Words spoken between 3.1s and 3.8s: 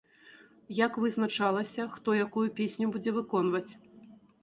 выконваць?